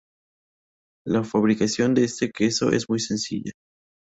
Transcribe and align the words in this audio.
La 1.05 1.23
fabricación 1.23 1.93
de 1.93 2.05
este 2.05 2.31
queso 2.31 2.71
es 2.71 2.89
muy 2.89 2.99
sencilla. 2.99 3.51